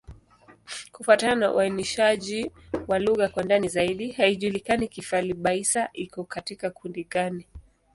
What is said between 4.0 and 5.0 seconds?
haijulikani